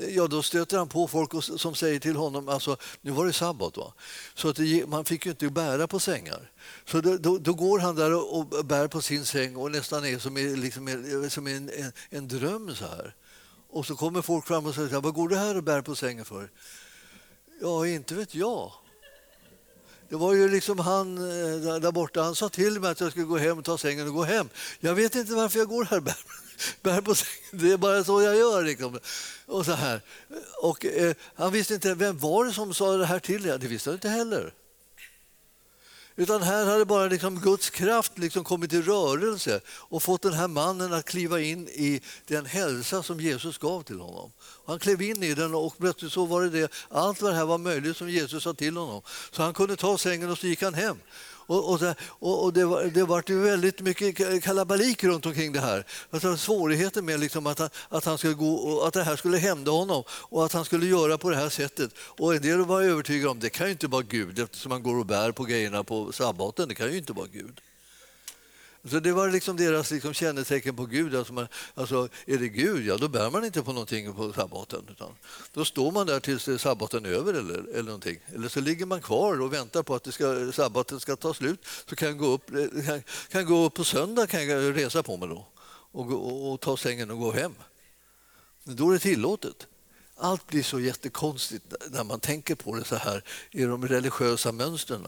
[0.09, 3.77] ja då stöter han på folk som säger till honom, alltså nu var det sabbat
[3.77, 3.95] va,
[4.35, 6.51] så att det, man fick ju inte bära på sängar.
[6.85, 10.19] Så då, då, då, går han där och, bär på sin säng och nästan är
[10.19, 13.15] som, liksom, som en, en, en dröm så här.
[13.71, 16.25] Och så kommer folk fram och säger, vad går du här och bär på sängen
[16.25, 16.51] för?
[17.61, 18.73] Ja, inte vet jag.
[20.09, 23.25] Det var ju liksom han eh, där borta, han sa till mig att jag skulle
[23.25, 24.49] gå hem, och ta sängen och gå hem.
[24.81, 26.17] Jag vet inte varför jag går här bär,
[26.83, 28.63] bär på sängen, det är bara så jag gör.
[28.63, 28.99] Liksom.
[29.47, 30.01] Och så här.
[30.63, 33.59] Och, eh, han visste inte, vem var det som sa det här till dig?
[33.59, 34.53] Det visste han inte heller.
[36.21, 40.49] Utan här hade bara liksom Guds kraft liksom kommit i rörelse och fått den här
[40.49, 44.33] mannen att kliva in i den hälsa som Jesus gav till honom.
[44.67, 46.73] Han klev in i den och plötsligt så var det det.
[46.91, 49.03] Allt vad det här var möjligt som Jesus sa till honom.
[49.31, 50.97] Så han kunde ta sängen och så gick han hem.
[51.49, 55.61] Och, och, och, och det, var, det var ju väldigt mycket kalabalik runt omkring det
[55.61, 55.85] här.
[56.11, 59.71] Alltså svårigheten med liksom att, han, att, han skulle gå, att det här skulle hända
[59.71, 61.91] honom och att han skulle göra på det här sättet.
[61.99, 64.99] Och en del var övertygade om det kan ju inte vara Gud eftersom han går
[64.99, 66.69] och bär på grejerna på sabbaten.
[66.69, 67.61] Det kan ju inte vara Gud.
[68.91, 71.15] Så det var liksom deras liksom kännetecken på Gud.
[71.15, 74.87] Alltså, man, alltså är det Gud, ja då bär man inte på någonting på sabbaten.
[74.91, 75.15] Utan
[75.53, 78.19] då står man där tills sabbaten är över eller, eller någonting.
[78.35, 81.67] Eller så ligger man kvar och väntar på att det ska, sabbaten ska ta slut.
[81.89, 85.03] Så kan jag gå upp, eh, kan, kan gå upp på söndag kan jag resa
[85.03, 85.47] på mig då
[85.93, 87.55] och, och, och ta sängen och gå hem.
[88.65, 89.67] Då är det tillåtet.
[90.21, 95.07] Allt blir så jättekonstigt när man tänker på det så här i de religiösa mönstren.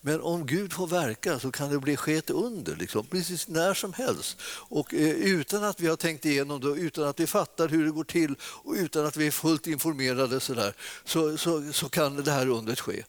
[0.00, 3.92] Men om Gud får verka så kan det bli sket under liksom, precis när som
[3.92, 4.36] helst.
[4.68, 7.90] Och eh, utan att vi har tänkt igenom det, utan att vi fattar hur det
[7.90, 12.24] går till och utan att vi är fullt informerade så, där, så, så, så kan
[12.24, 13.04] det här undret ske.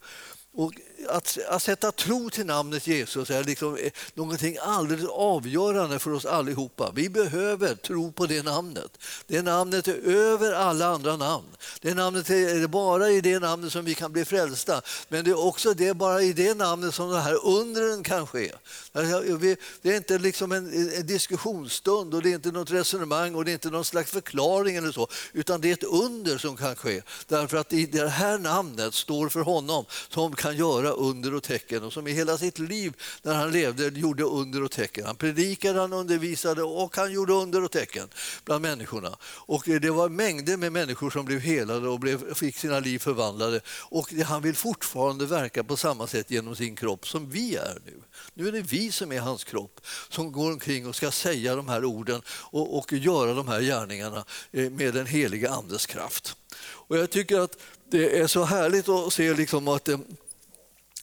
[0.54, 0.74] Och
[1.10, 6.26] att, att sätta tro till namnet Jesus är liksom eh, någonting alldeles avgörande för oss
[6.26, 6.92] allihopa.
[6.96, 8.98] Vi behöver tro på det namnet.
[9.28, 11.48] Det namnet är över alla andra namn.
[11.82, 14.82] Det namnet är bara i det namnet som vi kan bli frälsta.
[15.08, 18.52] Men det är också det, bara i det namnet som de här undren kan ske.
[18.92, 19.38] Alltså,
[19.82, 23.52] det är inte liksom en, en diskussionsstund och det är inte något resonemang och det
[23.52, 27.02] är inte någon slags förklaring eller så, utan det är ett under som kan ske.
[27.28, 31.84] Därför att i det här namnet står för honom som kan göra under och tecken
[31.84, 35.06] och som i hela sitt liv när han levde gjorde under och tecken.
[35.06, 38.10] Han predikade, han undervisade och han gjorde under och tecken
[38.46, 39.18] bland människorna.
[39.24, 43.62] Och det var mängder med människor som blev helade och blev, fick sina liv förvandlade.
[43.68, 48.02] Och han vill fortfarande verka på samma sätt genom sin kropp som vi är nu.
[48.34, 51.68] Nu är det vi som är hans kropp som går omkring och ska säga de
[51.68, 56.36] här orden och, och göra de här gärningarna eh, med den heliga Andes kraft.
[56.62, 57.58] Och jag tycker att
[57.90, 59.98] det är så härligt att se liksom att eh,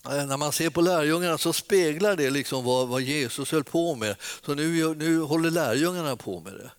[0.04, 3.94] Eh, när man ser på lärjungarna så speglar det liksom vad, vad Jesus höll på
[3.94, 4.16] med.
[4.46, 6.70] Så nu, nu håller lärjungarna på med det.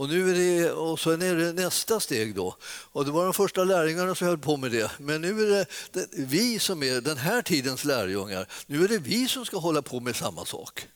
[0.00, 2.56] Och, nu är det, och sen är det nästa steg då.
[2.64, 4.90] Och det var de första lärjungarna som höll på med det.
[4.98, 8.46] Men nu är det, det vi som är den här tidens lärjungar.
[8.66, 10.86] Nu är det vi som ska hålla på med samma sak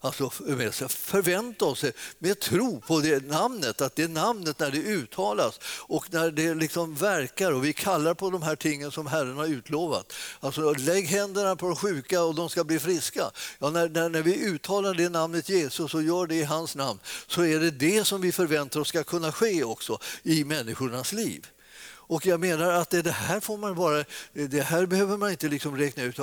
[0.00, 0.30] alltså,
[0.88, 1.84] förvänta oss
[2.18, 6.94] med tro på det namnet, att det namnet när det uttalas och när det liksom
[6.94, 10.12] verkar och vi kallar på de här tingen som Herren har utlovat.
[10.40, 13.30] Alltså lägg händerna på de sjuka och de ska bli friska.
[13.58, 17.00] Ja, när, när, när vi uttalar det namnet Jesus och gör det i hans namn
[17.26, 21.46] så är det det som vi förväntar oss ska kunna ske också i människornas liv.
[22.10, 25.76] Och jag menar att det, här får man bara, det här behöver man inte liksom
[25.76, 26.18] räkna ut.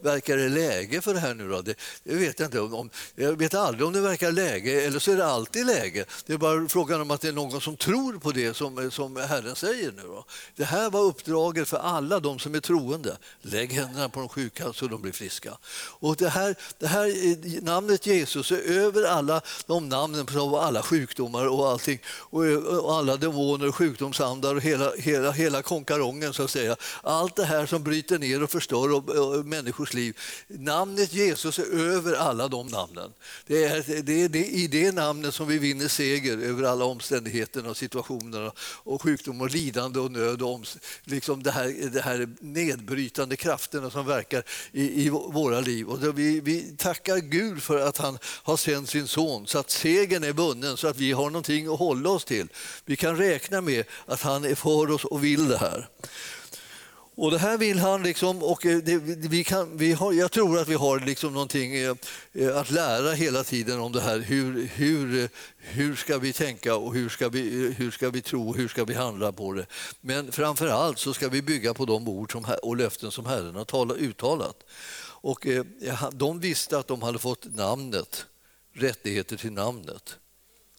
[0.00, 1.62] Verkar det läge för det här nu då?
[1.62, 2.60] Det, det vet jag inte.
[2.60, 6.04] Om, jag vet aldrig om det verkar läge eller så är det alltid läge.
[6.26, 9.16] Det är bara frågan om att det är någon som tror på det som, som
[9.16, 10.02] Herren säger nu.
[10.02, 10.24] Då.
[10.56, 13.16] Det här var uppdraget för alla de som är troende.
[13.42, 15.58] Lägg händerna på de sjuka så de blir friska.
[15.74, 20.82] Och det här, det här eh, namnet Jesus är över alla de namnen på alla
[20.82, 22.42] sjukdomar och allting och,
[22.84, 26.76] och alla demoner och sjukdomsandar och hela hela, hela konkarongen så att säga.
[27.02, 30.18] Allt det här som bryter ner och förstör och, och, människors liv.
[30.48, 33.10] Namnet Jesus är över alla de namnen.
[33.46, 37.68] Det är, det är det, i det namnet som vi vinner seger över alla omständigheter
[37.68, 40.60] och situationer och sjukdom och lidande och nöd och
[41.04, 45.88] liksom det här, det här nedbrytande krafterna som verkar i, i våra liv.
[45.88, 50.24] Och vi, vi tackar Gud för att han har sänt sin son så att segern
[50.24, 52.48] är bunden så att vi har någonting att hålla oss till.
[52.84, 55.88] Vi kan räkna med att han är för oss och vill det här.
[57.14, 60.58] Och det här vill han liksom, och eh, det, vi kan, vi har, jag tror
[60.58, 61.96] att vi har liksom någonting eh,
[62.32, 64.18] eh, att lära hela tiden om det här.
[64.18, 68.56] Hur, hur, hur ska vi tänka och hur ska vi, hur ska vi tro och
[68.56, 69.66] hur ska vi handla på det?
[70.00, 73.54] Men framför allt så ska vi bygga på de ord som, och löften som Herren
[73.54, 74.56] har talat, uttalat.
[75.24, 75.46] Och
[76.12, 78.26] de visste att de hade fått namnet,
[78.74, 80.16] rättigheter till namnet.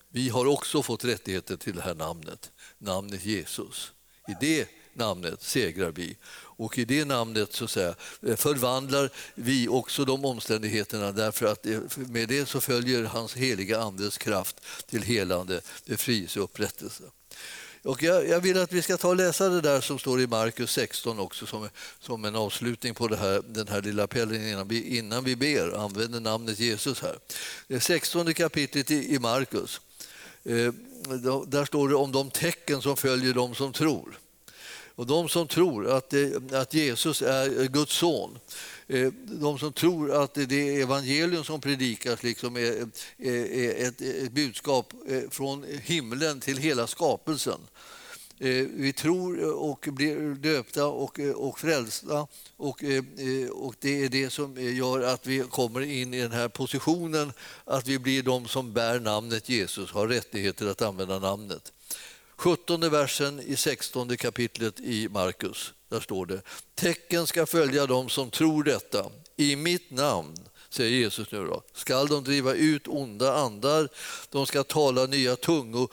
[0.09, 2.51] Vi har också fått rättigheter till det här namnet,
[2.83, 3.91] namnet Jesus.
[4.27, 6.17] I det namnet segrar vi.
[6.55, 7.95] Och i det namnet så säga,
[8.27, 11.65] eh, förvandlar vi också de omständigheterna därför att
[11.95, 17.03] med det så följer hans heliga Andes kraft till helande, befrielse och upprättelse.
[17.83, 20.27] Och jag, jag, vill att vi ska ta och läsa det där som står i
[20.27, 21.69] Markus 16 också som,
[21.99, 25.83] som en avslutning på det här, den här lilla pellen innan vi, innan vi ber,
[25.83, 27.17] använder namnet Jesus här.
[27.67, 29.81] Det 16 kapitlet i, i Markus.
[30.43, 30.73] Eh,
[31.47, 34.19] där står det om de tecken som följer de som tror.
[34.95, 38.39] Och de som tror att, det, att Jesus är Guds son,
[38.87, 42.87] eh, de som tror att det evangelium som predikas liksom är,
[43.17, 47.59] är ett, ett budskap eh, från himlen till hela skapelsen.
[48.43, 52.27] Eh, vi tror eh, och blir döpta och, eh, och frälsta
[52.57, 52.83] och,
[53.51, 57.33] och det är det som gör att vi kommer in i den här positionen
[57.65, 61.73] att vi blir de som bär namnet Jesus, har rättigheter att använda namnet.
[62.35, 65.73] 17 versen i 16 kapitlet i Markus.
[65.89, 66.41] Där står det
[66.75, 69.05] tecken ska följa dem som tror detta.
[69.35, 70.35] I mitt namn,
[70.73, 73.89] säger Jesus nu då, skall de driva ut onda andar,
[74.29, 75.89] de ska tala nya tungor,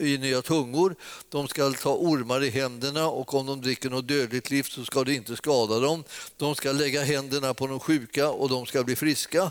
[0.00, 0.96] i nya tungor,
[1.28, 5.04] de ska ta ormar i händerna och om de dricker något dödligt gift så ska
[5.04, 6.04] det inte skada dem.
[6.36, 9.50] De ska lägga händerna på de sjuka och de ska bli friska.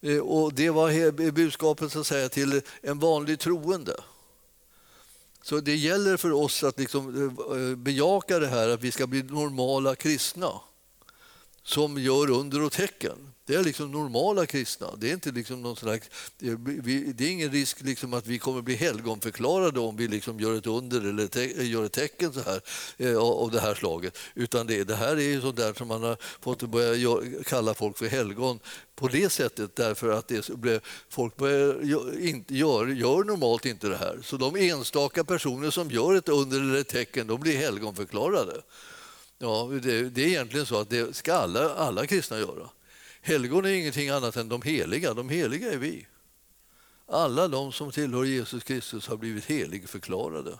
[0.00, 3.96] Eh, och det var budskapet så att säga, till en vanlig troende.
[5.42, 9.06] Så det gäller för oss att liksom eh, eh, bejaka det här att vi ska
[9.06, 10.52] bli normala kristna
[11.62, 13.33] som gör under och tecken.
[13.46, 14.90] Det är liksom normala kristna.
[14.96, 18.74] Det är, inte liksom någon slags, det är ingen risk liksom att vi kommer bli
[18.74, 22.60] helgonförklarade om vi liksom gör ett under eller te, gör ett tecken så här,
[22.96, 24.18] eh, av det här slaget.
[24.34, 27.98] Utan det, det här är ju sånt där som man har fått börja kalla folk
[27.98, 28.60] för helgon
[28.94, 33.96] på det sättet därför att det blev, folk börjar, inte, gör, gör normalt inte det
[33.96, 34.18] här.
[34.22, 38.62] Så de enstaka personer som gör ett under eller ett tecken de blir helgonförklarade.
[39.38, 42.68] Ja, det, det är egentligen så att det ska alla, alla kristna göra.
[43.26, 45.14] Helgon är ingenting annat än de heliga.
[45.14, 46.06] De heliga är vi.
[47.06, 50.58] Alla de som tillhör Jesus Kristus har blivit heligförklarade.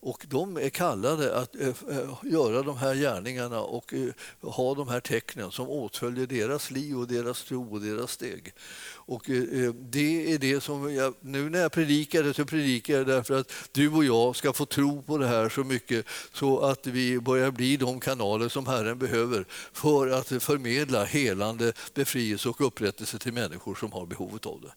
[0.00, 4.08] Och de är kallade att eh, eh, göra de här gärningarna och eh,
[4.40, 8.52] ha de här tecknen som åtföljer deras liv och deras tro och deras steg.
[8.94, 12.94] Och eh, eh, det är det som jag, nu när jag predikar det så predikar
[12.94, 16.60] jag därför att du och jag ska få tro på det här så mycket så
[16.60, 22.60] att vi börjar bli de kanaler som Herren behöver för att förmedla helande, befrielse och
[22.60, 24.72] upprättelse till människor som har behovet av det.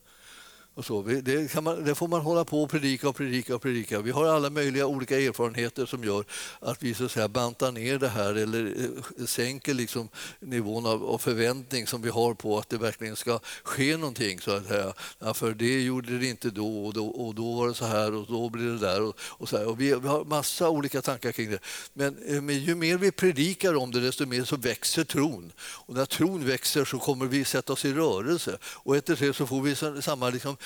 [0.82, 1.02] Och så.
[1.02, 4.02] Det, man, det, får man hålla på och predika och predika och predika.
[4.02, 6.26] Vi har alla möjliga olika erfarenheter som gör
[6.60, 11.06] att vi så att säga, bantar ner det här eller eh, sänker liksom nivån av,
[11.06, 14.40] av förväntning som vi har på att det verkligen ska ske någonting.
[14.40, 14.94] Så att säga.
[15.20, 18.14] Ja, för det gjorde det inte då och, då och då var det så här
[18.14, 19.02] och då blir det där.
[19.02, 19.68] Och, och så här.
[19.68, 21.60] Och vi, vi, har massa olika tankar kring det.
[21.94, 25.52] Men, eh, men ju mer vi predikar om det desto mer så växer tron.
[25.60, 28.58] Och när tron växer så kommer vi sätta oss i rörelse.
[28.64, 30.58] Och efter det så får vi samma liksom,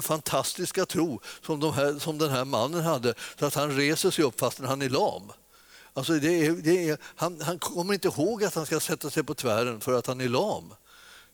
[0.00, 4.24] fantastiska tro som, de här, som den här mannen hade så att han reser sig
[4.24, 5.32] upp fastän han är lam.
[5.92, 9.22] Alltså det är, det är, han, han kommer inte ihåg att han ska sätta sig
[9.22, 10.74] på tvären för att han är lam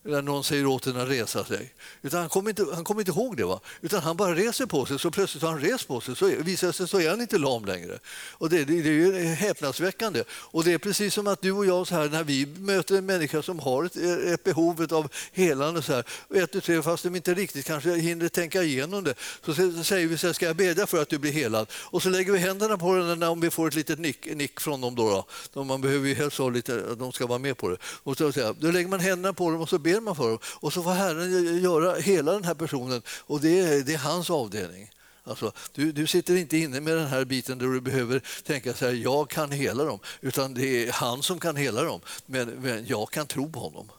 [0.04, 1.72] när någon säger åt henne att resa sig.
[2.02, 3.44] Utan han kommer inte, han inte ihåg det.
[3.44, 3.60] Va?
[3.80, 6.66] Utan han bara reser på sig, så plötsligt har han rest på sig så visar
[6.66, 7.98] det sig så är han inte lam längre.
[8.30, 10.24] Och det, det, det är ju häpnadsväckande.
[10.30, 13.06] Och det är precis som att du och jag, så här, när vi möter en
[13.06, 17.34] människa som har ett, ett behov av helande, så här, ett, tre, fast de inte
[17.34, 19.14] riktigt kanske hinner tänka igenom det,
[19.46, 21.66] så säger vi så här, ska jag bedja för att du blir helad?
[21.72, 24.80] Och så lägger vi händerna på den om vi får ett litet nick, nick från
[24.80, 24.94] dem.
[24.94, 25.64] Då, då.
[25.64, 27.76] Man behöver ju helst ha lite, de ska vara med på det.
[27.82, 30.38] Och så, då lägger man händerna på dem och så ber ber man för dem.
[30.44, 34.30] Och så får Herren göra hela den här personen och det är, det är hans
[34.30, 34.90] avdelning.
[35.24, 38.84] Alltså, du, du, sitter inte inne med den här biten där du behöver tänka så
[38.84, 42.00] här, jag kan hela dem, utan det är han som kan hela dem.
[42.26, 43.90] Men, men jag kan tro på honom.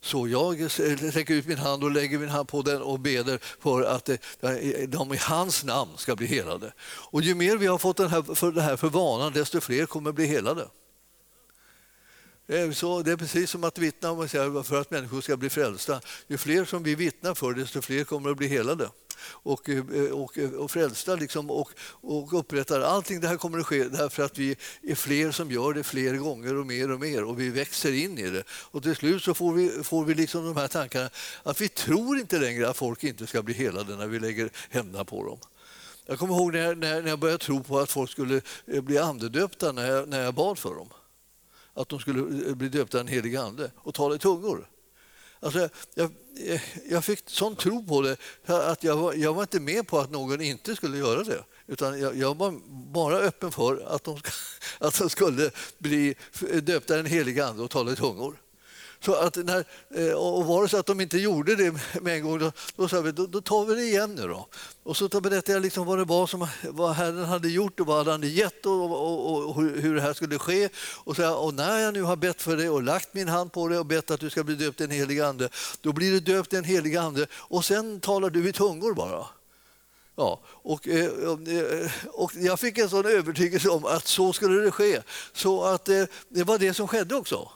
[0.00, 3.82] Så jag sträcker ut min hand och lägger min hand på den och ber för
[3.82, 4.16] att eh,
[4.88, 6.72] de i hans namn ska bli helade.
[6.82, 9.86] Och ju mer vi har fått den här, för det här för vanan, desto fler
[9.86, 10.68] kommer bli helade.
[12.48, 14.28] Eh, så det är precis som att vittna om
[14.64, 16.00] för att människor ska bli frälsta.
[16.26, 18.88] Ju fler som vi vittnar för, desto fler kommer att bli helade
[19.20, 22.80] och, eh, och, eh, och frälsta liksom, och, och upprättar.
[22.80, 26.14] Allting det här kommer att ske därför att vi är fler som gör det fler
[26.14, 28.42] gånger och mer och mer och vi växer in i det.
[28.48, 31.10] Och till slut så får vi, får vi liksom de här tankarna
[31.42, 35.04] att vi tror inte längre att folk inte ska bli helade när vi lägger händerna
[35.04, 35.38] på dem.
[36.06, 39.72] Jag kommer ihåg när jag, när jag började tro på att folk skulle bli andedöpta
[39.72, 40.88] när jag, när jag bad för dem
[41.78, 44.68] att de skulle eh, bli döpta den helige Ande och tala i tungor.
[45.40, 46.10] Alltså, jag,
[46.46, 46.60] eh,
[46.90, 50.10] jag fick sån tro på det att jag var, jag var inte med på att
[50.10, 51.44] någon inte skulle göra det.
[51.66, 52.54] Utan jag, jag var
[52.92, 54.20] bara öppen för att de,
[54.78, 56.14] att de skulle bli
[56.62, 58.36] döpta den helige Ande och tala i tungor.
[59.00, 62.22] Så att när, eh, och var det så att de inte gjorde det med en
[62.22, 64.48] gång, då, då sa vi då, då tar vi det igen nu då.
[64.82, 67.96] Och så berättade jag liksom vad det var som vad Herren hade gjort och vad
[67.96, 70.68] han hade gett och, och, och, och hur det här skulle ske.
[71.04, 73.68] Och, så, och när jag nu har bett för det och lagt min hand på
[73.68, 75.48] det och bett att du ska bli döpt i en helig ande,
[75.80, 79.26] då blir du döpt i en helig ande och sen talar du i tungor bara.
[80.16, 81.10] Ja, och, eh,
[82.12, 85.02] och jag fick en sån övertygelse om att så skulle det ske.
[85.32, 87.48] Så att eh, det var det som skedde också.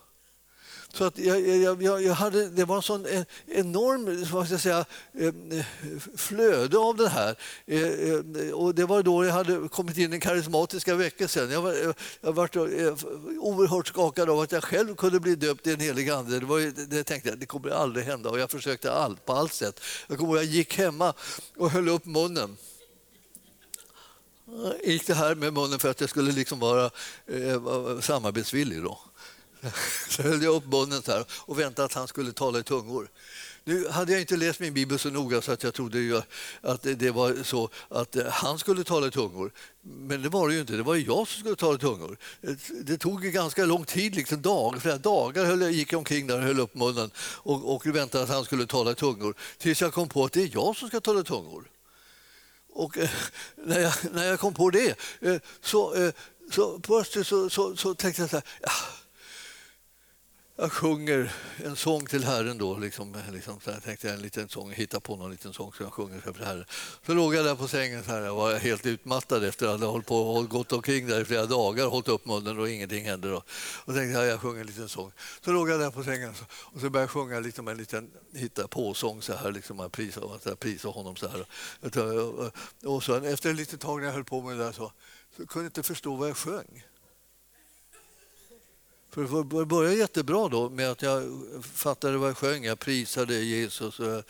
[0.94, 1.40] Så att jag,
[1.82, 3.06] jag, jag hade, det var en sån
[3.46, 4.84] enorm vad ska jag säga,
[5.18, 5.64] eh,
[6.16, 7.36] flöde av det här.
[7.66, 11.50] Eh, eh, och det var då jag hade kommit in i den karismatiska väckelsen.
[11.50, 12.48] Jag var, jag var
[13.38, 16.40] oerhört skakad av att jag själv kunde bli döpt i en helig ande.
[16.40, 19.52] Det, var, det tänkte jag, det kommer aldrig hända och jag försökte allt, på allt
[19.52, 19.80] sätt.
[20.08, 21.14] Jag kommer jag gick hemma
[21.56, 22.56] och höll upp munnen
[24.84, 26.90] gick det här med munnen för att jag skulle liksom vara
[27.26, 28.82] eh, samarbetsvillig.
[28.82, 28.98] Då.
[30.08, 33.08] Så höll jag upp munnen så här och väntade att han skulle tala i tungor.
[33.64, 36.22] Nu hade jag inte läst min bibel så noga så att jag trodde
[36.60, 39.52] att det var så att eh, han skulle tala i tungor.
[39.82, 42.16] Men det var det ju inte, det var jag som skulle tala i tungor.
[42.82, 46.36] Det tog ganska lång tid, liksom dag, flera dagar höll jag, gick jag omkring där
[46.36, 49.34] och höll upp munnen och, och väntade att han skulle tala i tungor.
[49.58, 51.64] Tills jag kom på att det är jag som ska tala i tungor.
[52.72, 53.10] Och eh,
[53.56, 56.12] när, jag, när jag kom på det eh, så,
[56.50, 58.72] så plötsligt så, så, så tänkte jag så här, ja,
[60.56, 61.32] jag sjunger
[61.64, 62.78] en sång till Herren då.
[62.78, 65.92] Liksom, liksom, så jag tänkte en liten sång, hitta på någon liten sång som jag
[65.92, 66.64] sjunger för Herren.
[67.06, 69.88] Så låg jag där på sängen så här, jag var helt utmattad efter att ha
[69.88, 73.30] hållit på gått omkring där i flera dagar, hållit upp munnen och ingenting hände.
[73.30, 73.42] Då.
[73.84, 75.12] Och tänkte jag, jag sjunger en liten sång.
[75.44, 78.68] Så låg jag där på sängen och så började jag sjunga liksom en liten hitta
[78.68, 80.20] på-sång så här, liksom att prisa,
[80.58, 81.46] prisa honom så här.
[82.84, 84.92] Och sen, efter ett litet tag när jag höll på med det där så,
[85.36, 86.84] så kunde jag inte förstå vad jag sjöng.
[89.14, 92.64] För det började jättebra då med att jag fattade vad jag sjöng.
[92.64, 94.24] Jag prisade Jesus och jag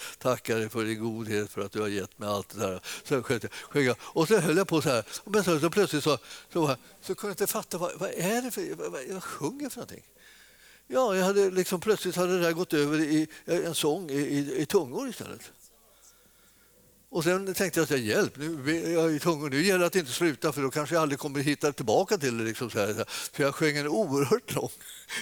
[0.73, 2.81] för din godhet för att du har gett mig allt det där.
[3.05, 3.97] Sen sjöng jag.
[4.01, 5.05] Och så höll jag på så här.
[5.25, 6.19] Och så, så plötsligt så,
[6.53, 9.69] så, så kunde jag inte fatta vad, vad är det för vad, vad jag sjunger
[9.69, 10.05] för någonting.
[10.87, 14.63] Ja, jag hade liksom, plötsligt hade det där gått över i en sång i, i,
[14.63, 15.53] i tungor istället.
[17.13, 20.13] Och sen tänkte jag att hjälp, nu jag i tungor, nu gäller det att inte
[20.13, 22.45] sluta för då kanske jag aldrig kommer hitta tillbaka till det.
[22.45, 23.05] Liksom så, här.
[23.33, 24.71] För jag sjöng en oerhört lång,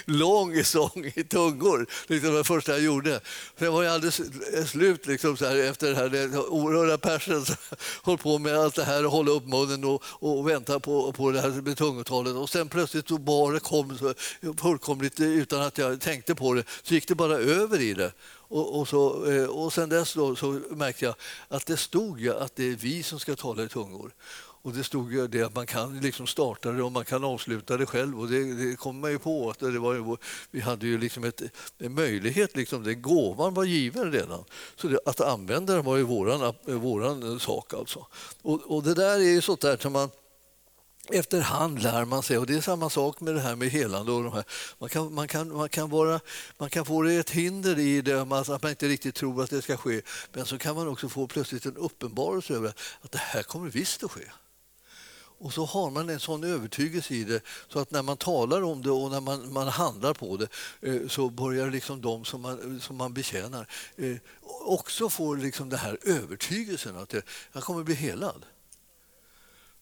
[0.05, 3.19] lång sång i tungor, liksom det första jag gjorde.
[3.59, 4.21] Sen var jag alldeles
[4.69, 7.45] slut liksom så här, efter det här den oerhörda passionen.
[8.03, 11.31] Höll på med allt det här och hålla upp munnen och, och vänta på, på
[11.31, 12.35] det här med tungotalet.
[12.35, 14.13] Och sen plötsligt så bara kom så,
[14.61, 18.11] fullkomligt utan att jag tänkte på det, så gick det bara över i det.
[18.51, 21.15] Och, och, så, eh, och sen dess då, så märkte jag
[21.47, 24.13] att det stod ju att det är vi som ska tala i tungor.
[24.63, 27.77] Och det stod ju det att man kan liksom starta det och man kan avsluta
[27.77, 28.19] det själv.
[28.19, 29.49] Och det, det kom man ju på.
[29.49, 30.17] Att det var,
[30.51, 31.41] vi hade ju liksom ett,
[31.77, 34.43] en möjlighet, liksom, den gåvan var given redan.
[34.75, 37.73] Så det, att använda den var ju våran, våran sak.
[37.73, 38.07] Alltså.
[38.41, 40.09] Och, och det där är ju sånt där som man
[41.09, 44.11] Efterhand lär man sig, och det är samma sak med det här med helande.
[44.11, 44.43] Och de här.
[44.79, 46.19] Man, kan, man, kan, man, kan vara,
[46.57, 49.77] man kan få ett hinder i det, att man inte riktigt tror att det ska
[49.77, 50.01] ske.
[50.33, 54.03] Men så kan man också få plötsligt en uppenbarelse över att det här kommer visst
[54.03, 54.23] att ske.
[55.41, 58.81] Och så har man en sån övertygelse i det så att när man talar om
[58.81, 60.47] det och när man, man handlar på det
[60.81, 64.17] eh, så börjar liksom de som man, som man betjänar eh,
[64.65, 67.13] också få liksom den här övertygelsen att
[67.53, 68.45] jag kommer bli helad.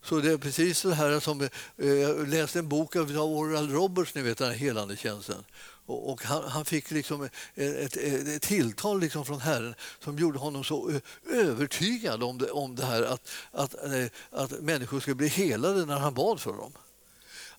[0.04, 1.42] Så det är precis det här som...
[1.78, 5.44] Eh, jag läste en bok av Oral Roberts, ni vet den här helande tjänsten.
[5.86, 7.98] Och han, han, fick liksom ett, ett,
[8.28, 11.02] ett tilltal liksom från Herren som gjorde honom så eh,
[11.40, 16.00] övertygad om det, om det här att, att, eh, att människor skulle bli helade när
[16.00, 16.72] han bad för dem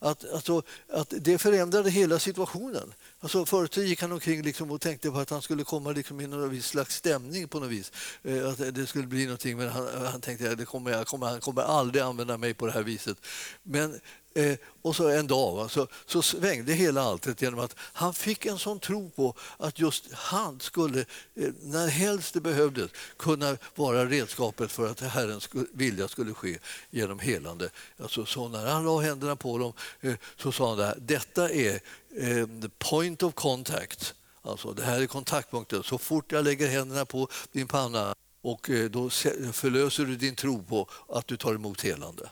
[0.00, 2.94] att, alltså, att det förändrade hela situationen.
[3.20, 6.26] Alltså, förut gick han omkring liksom och tänkte på att han skulle komma liksom i
[6.26, 7.92] någon viss slags stämning på något vis.
[8.22, 11.26] Eh, att det skulle bli någonting, men han, han tänkte att det kommer, jag kommer,
[11.26, 13.18] han kommer aldrig använda mig på det här viset.
[13.62, 14.00] Men
[14.34, 18.46] Eh, och så en dag va, så, så svängde hela alltet genom att han fick
[18.46, 24.06] en sån tro på att just han skulle, eh, när helst det behövdes, kunna vara
[24.06, 26.58] redskapet för att Herrens vilja skulle ske
[26.90, 27.70] genom helande.
[28.02, 31.50] Alltså, så när han la händerna på dem eh, så sa han det här, detta
[31.50, 31.74] är
[32.16, 34.14] eh, the point of contact.
[34.42, 35.82] Alltså, det här är kontaktpunkten.
[35.82, 39.10] Så fort jag lägger händerna på din panna och eh, då
[39.52, 42.30] förlöser du din tro på att du tar emot helande.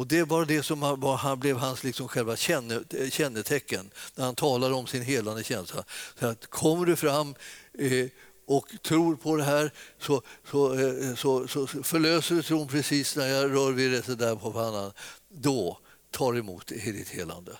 [0.00, 2.80] Och Det var det som var, han blev hans liksom själva känne,
[3.10, 5.84] kännetecken när han talar om sin helande känsla.
[6.18, 7.34] Så att kommer du fram
[7.78, 8.06] eh,
[8.46, 13.26] och tror på det här så, så, eh, så, så förlöser du tron precis när
[13.26, 14.92] jag rör vid det där på pannan.
[15.28, 15.78] Då
[16.10, 17.58] tar du emot ditt helande.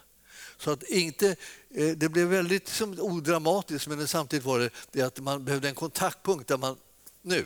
[0.59, 1.37] Så att inte,
[1.71, 5.75] eh, det blev väldigt som, odramatiskt men samtidigt var det, det att man behövde en
[5.75, 6.77] kontaktpunkt där man
[7.23, 7.45] nu,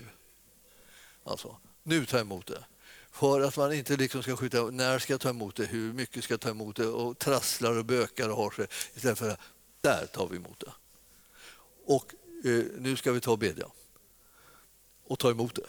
[1.25, 2.65] alltså, nu tar emot det
[3.15, 6.25] för att man inte liksom ska skjuta när ska jag ta emot det, hur mycket
[6.25, 9.41] ska jag ta emot det och trasslar och bökar och har sig istället för att
[9.81, 10.73] där tar vi emot det.
[11.87, 13.67] Och eh, nu ska vi ta och bedja
[15.05, 15.67] och ta emot det.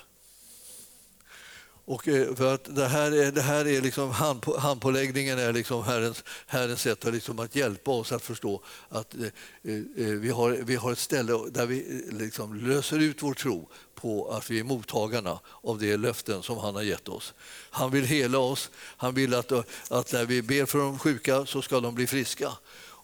[1.88, 5.83] Och eh, för att det här är, det här är liksom hand, handpåläggningen är liksom
[5.83, 10.51] Herrens, Herrens sätt att, liksom att hjälpa oss att förstå att eh, eh vi, har,
[10.51, 14.59] vi har ett ställe där vi eh, liksom löser ut vår tro på att vi
[14.59, 17.33] är mottagarna av de löften som han har gett oss.
[17.69, 18.69] Han vill hela oss.
[18.97, 19.51] Han vill att,
[19.91, 22.51] att när vi ber för de sjuka så ska de bli friska.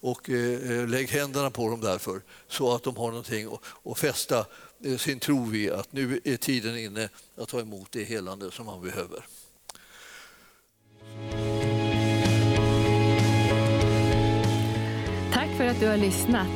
[0.03, 4.45] Och eh, lägg händerna på dem därför så att de har någonting att, att fästa
[4.83, 8.65] Eh, sin tro vi att nu är tiden inne att ta emot det helande som
[8.65, 9.25] man behöver.
[15.33, 16.47] Tack för att du har lyssnat.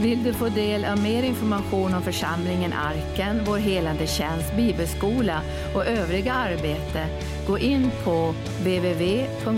[0.00, 5.42] Vill du få del av mer information om församlingen Arken, vår helande tjänst, bibelskola
[5.74, 7.06] och övriga arbete,
[7.46, 9.48] gå in på www.arken.org.